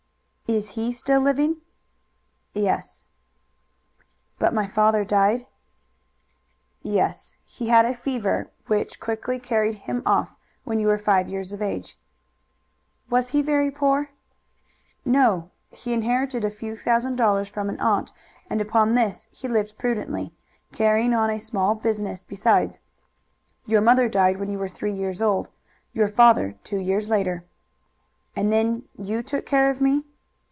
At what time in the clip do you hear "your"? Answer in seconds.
23.65-23.79, 25.93-26.09